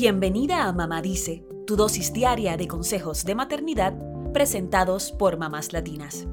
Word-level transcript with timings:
Bienvenida 0.00 0.68
a 0.68 0.72
Mamá 0.72 1.02
Dice, 1.02 1.44
tu 1.66 1.74
dosis 1.74 2.12
diaria 2.12 2.56
de 2.56 2.68
consejos 2.68 3.24
de 3.24 3.34
maternidad 3.34 3.98
presentados 4.32 5.10
por 5.10 5.38
mamás 5.38 5.72
latinas. 5.72 6.28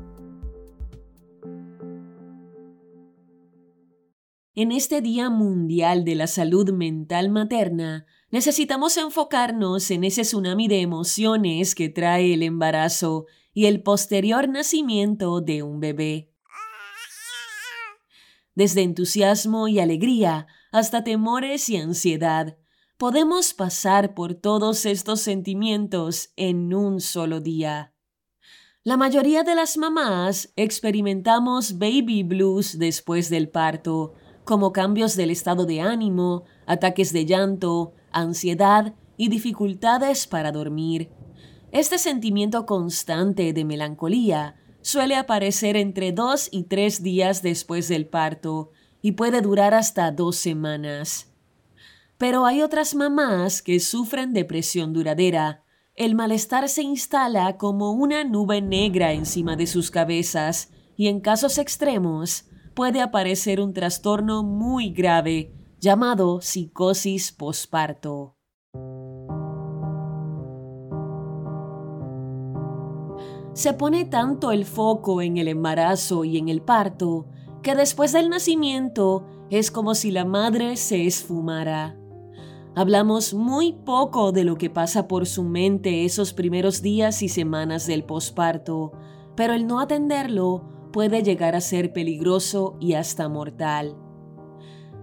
En 4.53 4.71
este 4.71 5.01
Día 5.01 5.31
Mundial 5.31 6.05
de 6.05 6.13
la 6.13 6.27
Salud 6.27 6.71
Mental 6.73 7.31
Materna, 7.31 8.05
necesitamos 8.29 8.97
enfocarnos 8.97 9.89
en 9.89 10.03
ese 10.03 10.21
tsunami 10.21 10.67
de 10.67 10.81
emociones 10.81 11.73
que 11.73 11.89
trae 11.89 12.35
el 12.35 12.43
embarazo 12.43 13.25
y 13.51 13.65
el 13.65 13.81
posterior 13.81 14.47
nacimiento 14.47 15.41
de 15.41 15.63
un 15.63 15.79
bebé. 15.79 16.29
Desde 18.53 18.83
entusiasmo 18.83 19.67
y 19.67 19.79
alegría 19.79 20.45
hasta 20.71 21.03
temores 21.03 21.67
y 21.69 21.77
ansiedad, 21.77 22.59
podemos 22.97 23.53
pasar 23.53 24.13
por 24.13 24.35
todos 24.35 24.85
estos 24.85 25.19
sentimientos 25.19 26.29
en 26.37 26.73
un 26.73 27.01
solo 27.01 27.41
día. 27.41 27.93
La 28.83 28.95
mayoría 28.95 29.43
de 29.43 29.55
las 29.55 29.77
mamás 29.77 30.53
experimentamos 30.55 31.77
baby 31.77 32.23
blues 32.23 32.77
después 32.79 33.29
del 33.29 33.49
parto, 33.49 34.13
como 34.45 34.71
cambios 34.71 35.15
del 35.15 35.31
estado 35.31 35.65
de 35.65 35.81
ánimo, 35.81 36.43
ataques 36.67 37.11
de 37.11 37.25
llanto, 37.25 37.93
ansiedad 38.11 38.93
y 39.17 39.29
dificultades 39.29 40.27
para 40.27 40.51
dormir. 40.51 41.09
Este 41.71 41.97
sentimiento 41.97 42.65
constante 42.65 43.51
de 43.51 43.65
melancolía 43.65 44.55
suele 44.81 45.15
aparecer 45.15 45.75
entre 45.75 46.13
dos 46.13 46.47
y 46.51 46.63
tres 46.63 47.03
días 47.03 47.41
después 47.41 47.89
del 47.89 48.07
parto 48.07 48.69
y 49.01 49.13
puede 49.13 49.41
durar 49.41 49.73
hasta 49.73 50.11
dos 50.11 50.37
semanas. 50.37 51.34
Pero 52.17 52.45
hay 52.45 52.61
otras 52.61 52.95
mamás 52.95 53.61
que 53.61 53.79
sufren 53.79 54.33
depresión 54.33 54.93
duradera. 54.93 55.63
El 55.95 56.15
malestar 56.15 56.69
se 56.69 56.81
instala 56.81 57.57
como 57.57 57.91
una 57.91 58.23
nube 58.23 58.61
negra 58.61 59.13
encima 59.13 59.55
de 59.55 59.67
sus 59.67 59.91
cabezas 59.91 60.71
y 60.95 61.07
en 61.07 61.19
casos 61.19 61.57
extremos 61.57 62.45
puede 62.73 63.01
aparecer 63.01 63.61
un 63.61 63.73
trastorno 63.73 64.43
muy 64.43 64.91
grave 64.91 65.53
llamado 65.79 66.41
psicosis 66.41 67.31
posparto. 67.31 68.35
Se 73.53 73.71
pone 73.73 74.03
tanto 74.03 74.51
el 74.51 74.65
foco 74.65 75.21
en 75.21 75.37
el 75.37 75.47
embarazo 75.47 76.25
y 76.25 76.37
en 76.37 76.49
el 76.49 76.61
parto 76.61 77.27
que 77.63 77.73
después 77.73 78.11
del 78.11 78.29
nacimiento 78.29 79.25
es 79.49 79.71
como 79.71 79.95
si 79.95 80.11
la 80.11 80.25
madre 80.25 80.75
se 80.75 81.05
esfumara. 81.05 81.97
Hablamos 82.77 83.33
muy 83.33 83.71
poco 83.71 84.33
de 84.33 84.43
lo 84.43 84.57
que 84.57 84.69
pasa 84.69 85.07
por 85.07 85.27
su 85.27 85.43
mente 85.43 86.03
esos 86.03 86.33
primeros 86.33 86.81
días 86.81 87.21
y 87.23 87.29
semanas 87.29 87.87
del 87.87 88.03
posparto, 88.03 88.91
pero 89.37 89.53
el 89.53 89.65
no 89.65 89.79
atenderlo 89.79 90.89
puede 90.91 91.23
llegar 91.23 91.55
a 91.55 91.61
ser 91.61 91.93
peligroso 91.93 92.75
y 92.81 92.93
hasta 92.93 93.29
mortal. 93.29 93.95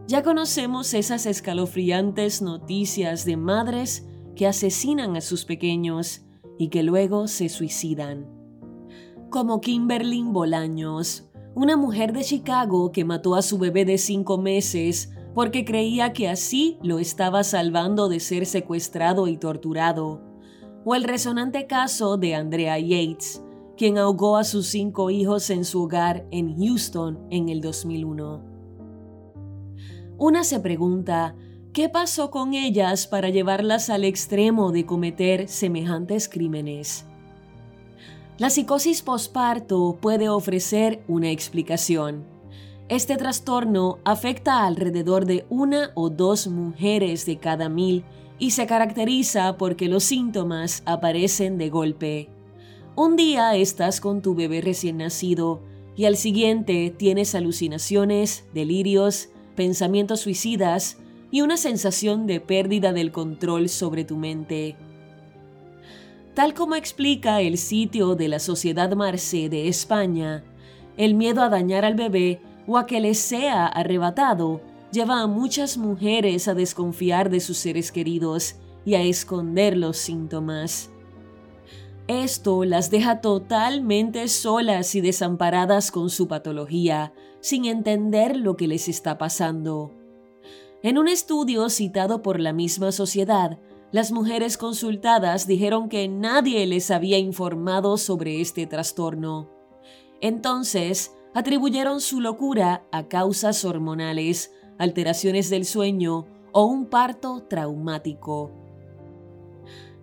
Ya 0.07 0.23
conocemos 0.23 0.93
esas 0.93 1.25
escalofriantes 1.25 2.43
noticias 2.43 3.25
de 3.25 3.39
madres 3.39 4.07
que 4.37 4.47
asesinan 4.47 5.17
a 5.17 5.23
sus 5.23 5.47
pequeños 5.47 6.27
y 6.59 6.69
que 6.69 6.83
luego 6.83 7.27
se 7.27 7.49
suicidan. 7.49 8.27
Como 9.31 9.63
Kimberly 9.63 10.23
Bolaños, 10.25 11.31
una 11.55 11.79
mujer 11.79 12.13
de 12.13 12.23
Chicago 12.23 12.93
que 12.93 13.07
mató 13.07 13.35
a 13.35 13.41
su 13.41 13.57
bebé 13.57 13.87
de 13.87 13.97
cinco 13.97 14.37
meses 14.37 15.11
porque 15.35 15.65
creía 15.65 16.13
que 16.13 16.29
así 16.29 16.79
lo 16.83 16.99
estaba 16.99 17.45
salvando 17.45 18.09
de 18.09 18.21
ser 18.21 18.47
secuestrado 18.47 19.29
y 19.29 19.37
torturado. 19.37 20.21
O 20.85 20.95
el 20.95 21.05
resonante 21.05 21.67
caso 21.67 22.17
de 22.17 22.35
Andrea 22.35 22.79
Yates, 22.79 23.43
quien 23.77 23.99
ahogó 23.99 24.37
a 24.37 24.45
sus 24.45 24.67
cinco 24.67 25.11
hijos 25.11 25.49
en 25.51 25.65
su 25.65 25.83
hogar 25.83 26.27
en 26.31 26.57
Houston 26.59 27.27
en 27.31 27.49
el 27.49 27.61
2001. 27.61 28.45
Una 30.19 30.45
se 30.45 30.61
pregunta, 30.61 31.35
¿qué 31.73 31.89
pasó 31.89 32.31
con 32.31 32.55
ellas 32.55 33.07
para 33.07 33.31
llevarlas 33.31 33.91
al 33.91 34.05
extremo 34.05 34.71
de 34.71 34.87
cometer 34.87 35.49
semejantes 35.49 36.29
crímenes? 36.29 37.07
La 38.39 38.51
psicosis 38.51 39.03
posparto 39.03 39.99
puede 40.01 40.29
ofrecer 40.29 41.03
una 41.09 41.31
explicación. 41.31 42.32
Este 42.93 43.17
trastorno 43.17 44.01
afecta 44.05 44.59
a 44.59 44.67
alrededor 44.67 45.25
de 45.25 45.47
una 45.49 45.93
o 45.95 46.11
dos 46.11 46.47
mujeres 46.47 47.25
de 47.25 47.39
cada 47.39 47.71
mil 47.71 48.05
y 48.39 48.51
se 48.51 48.67
caracteriza 48.67 49.57
porque 49.57 49.89
los 49.89 50.05
síntomas 50.05 50.83
aparecen 50.85 51.57
de 51.57 51.71
golpe. 51.71 52.29
Un 52.95 53.17
día 53.17 53.57
estás 53.57 54.03
con 54.03 54.21
tu 54.21 54.35
bebé 54.35 54.61
recién 54.61 54.99
nacido 54.99 55.63
y 55.97 56.05
al 56.05 56.19
siguiente 56.19 56.95
tienes 56.95 57.35
alucinaciones, 57.35 58.45
delirios, 58.53 59.31
pensamientos 59.57 60.21
suicidas 60.21 60.99
y 61.31 61.41
una 61.41 61.57
sensación 61.57 62.27
de 62.27 62.41
pérdida 62.41 62.93
del 62.93 63.11
control 63.11 63.71
sobre 63.71 64.05
tu 64.05 64.19
mente. 64.19 64.77
Tal 66.35 66.53
como 66.53 66.75
explica 66.75 67.41
el 67.41 67.57
sitio 67.57 68.17
de 68.17 68.29
la 68.29 68.39
Sociedad 68.39 68.93
Marce 68.95 69.49
de 69.49 69.69
España, 69.69 70.45
el 70.99 71.15
miedo 71.15 71.41
a 71.41 71.49
dañar 71.49 71.87
al 71.87 71.95
bebé 71.95 72.43
o 72.67 72.79
a 72.79 72.87
que 72.87 73.01
le 73.01 73.15
sea 73.15 73.67
arrebatado 73.67 74.61
lleva 74.93 75.21
a 75.21 75.27
muchas 75.27 75.79
mujeres 75.79 76.49
a 76.49 76.55
desconfiar 76.55 77.31
de 77.31 77.41
sus 77.41 77.57
seres 77.59 77.91
queridos 77.91 78.57
y 78.85 78.95
a 78.95 79.03
esconder 79.03 79.77
los 79.77 79.97
síntomas. 79.97 80.91
Esto 82.09 82.65
las 82.65 82.91
deja 82.91 83.21
totalmente 83.21 84.29
solas 84.29 84.95
y 84.95 85.01
desamparadas 85.01 85.91
con 85.91 86.11
su 86.11 86.29
patología, 86.29 87.13
sin 87.41 87.65
entender 87.65 88.37
lo 88.37 88.57
que 88.57 88.69
les 88.69 88.89
está 88.89 89.19
pasando. 89.19 89.93
En 90.83 90.99
un 90.99 91.09
estudio 91.09 91.69
citado 91.71 92.23
por 92.23 92.41
la 92.41 92.53
misma 92.53 92.93
sociedad, 92.93 93.59
las 93.93 94.11
mujeres 94.11 94.57
consultadas 94.57 95.47
dijeron 95.47 95.89
que 95.89 96.09
nadie 96.09 96.67
les 96.67 96.91
había 96.91 97.19
informado 97.19 97.99
sobre 97.99 98.41
este 98.41 98.67
trastorno. 98.67 99.49
Entonces, 100.21 101.13
atribuyeron 101.35 102.01
su 102.01 102.21
locura 102.21 102.87
a 102.93 103.09
causas 103.09 103.65
hormonales, 103.65 104.53
alteraciones 104.79 105.51
del 105.51 105.65
sueño 105.65 106.27
o 106.53 106.65
un 106.67 106.87
parto 106.87 107.45
traumático. 107.49 108.51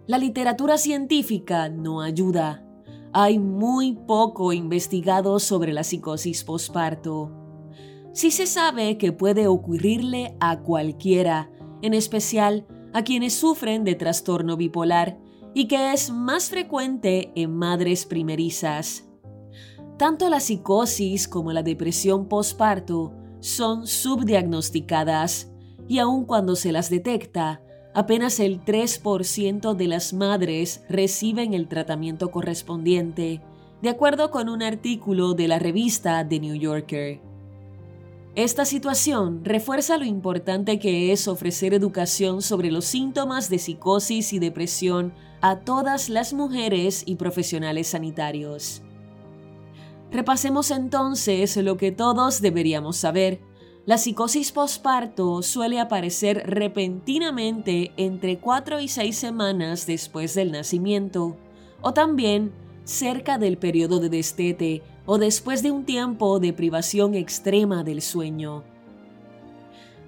La 0.08 0.18
literatura 0.18 0.78
científica 0.78 1.70
no 1.70 2.02
ayuda. 2.02 2.66
Hay 3.14 3.38
muy 3.40 3.94
poco 3.94 4.54
investigado 4.54 5.40
sobre 5.40 5.74
la 5.74 5.84
psicosis 5.84 6.44
posparto. 6.44 7.32
Sí 8.12 8.32
se 8.32 8.48
sabe 8.48 8.98
que 8.98 9.12
puede 9.12 9.48
ocurrirle 9.48 10.36
a 10.40 10.62
cualquiera, 10.62 11.52
en 11.82 11.94
especial 11.94 12.66
a 12.94 13.04
quienes 13.04 13.34
sufren 13.34 13.84
de 13.84 13.96
trastorno 13.96 14.58
bipolar, 14.58 15.20
y 15.54 15.68
que 15.68 15.94
es 15.94 16.12
más 16.12 16.50
frecuente 16.50 17.32
en 17.36 17.56
madres 17.56 18.06
primerizas. 18.06 19.09
Tanto 20.00 20.30
la 20.30 20.40
psicosis 20.40 21.28
como 21.28 21.52
la 21.52 21.62
depresión 21.62 22.30
posparto 22.30 23.12
son 23.42 23.86
subdiagnosticadas 23.86 25.52
y 25.90 26.00
aun 26.00 26.24
cuando 26.24 26.56
se 26.56 26.72
las 26.72 26.90
detecta, 26.90 27.62
apenas 27.94 28.40
el 28.40 28.64
3% 28.64 29.74
de 29.74 29.88
las 29.90 30.14
madres 30.14 30.86
reciben 30.88 31.54
el 31.54 31.68
tratamiento 31.68 32.32
correspondiente, 32.32 33.42
de 33.82 33.90
acuerdo 33.90 34.32
con 34.32 34.48
un 34.48 34.64
artículo 34.64 35.34
de 35.34 35.50
la 35.50 35.60
revista 35.60 36.26
The 36.26 36.40
New 36.40 36.56
Yorker. 36.56 37.20
Esta 38.36 38.64
situación 38.64 39.44
refuerza 39.44 39.98
lo 39.98 40.06
importante 40.06 40.80
que 40.80 41.12
es 41.12 41.28
ofrecer 41.28 41.74
educación 41.74 42.42
sobre 42.42 42.72
los 42.72 42.86
síntomas 42.86 43.50
de 43.50 43.60
psicosis 43.60 44.32
y 44.32 44.40
depresión 44.40 45.12
a 45.42 45.60
todas 45.60 46.08
las 46.08 46.32
mujeres 46.32 47.04
y 47.06 47.16
profesionales 47.16 47.90
sanitarios. 47.90 48.82
Repasemos 50.12 50.72
entonces 50.72 51.56
lo 51.58 51.78
que 51.78 51.92
todos 51.92 52.42
deberíamos 52.42 52.98
saber 52.98 53.42
la 53.86 53.98
psicosis 53.98 54.52
posparto 54.52 55.42
suele 55.42 55.80
aparecer 55.80 56.44
repentinamente 56.46 57.92
entre 57.98 58.38
4 58.38 58.82
y 58.82 58.88
6 58.88 59.18
semanas 59.18 59.88
después 59.88 60.36
del 60.36 60.52
nacimiento, 60.52 61.38
o 61.82 61.92
también 61.92 62.52
cerca 62.84 63.40
del 63.40 63.58
periodo 63.58 64.00
de 64.00 64.10
destete 64.10 64.84
o 65.08 65.18
después 65.18 65.64
de 65.64 65.72
un 65.72 65.86
tiempo 65.86 66.40
de 66.40 66.54
privación 66.54 67.16
extrema 67.16 67.84
del 67.84 68.04
sueño. 68.04 68.64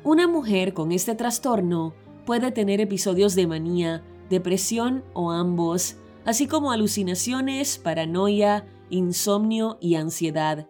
Una 0.03 0.27
mujer 0.27 0.75
con 0.75 0.91
este 0.91 1.15
trastorno 1.15 1.93
puede 2.25 2.51
tener 2.51 2.81
episodios 2.81 3.33
de 3.33 3.47
manía, 3.47 4.03
depresión 4.29 5.03
o 5.13 5.31
ambos, 5.31 5.95
así 6.23 6.45
como 6.45 6.71
alucinaciones, 6.71 7.79
paranoia, 7.79 8.65
insomnio 8.91 9.77
y 9.81 9.95
ansiedad. 9.95 10.67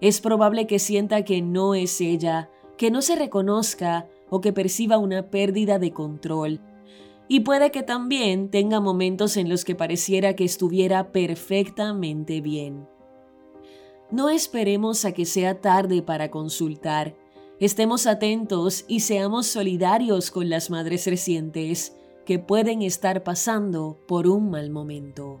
Es 0.00 0.20
probable 0.20 0.66
que 0.68 0.78
sienta 0.78 1.24
que 1.24 1.42
no 1.42 1.74
es 1.74 2.00
ella, 2.00 2.50
que 2.76 2.90
no 2.92 3.02
se 3.02 3.16
reconozca 3.16 4.08
o 4.30 4.40
que 4.40 4.52
perciba 4.52 4.98
una 4.98 5.30
pérdida 5.30 5.78
de 5.78 5.92
control. 5.92 6.60
Y 7.26 7.40
puede 7.40 7.70
que 7.70 7.82
también 7.82 8.50
tenga 8.50 8.80
momentos 8.80 9.36
en 9.36 9.48
los 9.48 9.64
que 9.64 9.74
pareciera 9.74 10.34
que 10.34 10.44
estuviera 10.44 11.10
perfectamente 11.10 12.40
bien. 12.40 12.86
No 14.10 14.30
esperemos 14.30 15.04
a 15.04 15.12
que 15.12 15.26
sea 15.26 15.60
tarde 15.60 16.00
para 16.02 16.30
consultar. 16.30 17.14
Estemos 17.60 18.06
atentos 18.06 18.84
y 18.88 19.00
seamos 19.00 19.48
solidarios 19.48 20.30
con 20.30 20.48
las 20.48 20.70
madres 20.70 21.06
recientes 21.06 21.94
que 22.24 22.38
pueden 22.38 22.82
estar 22.82 23.24
pasando 23.24 23.98
por 24.06 24.28
un 24.28 24.50
mal 24.50 24.70
momento. 24.70 25.40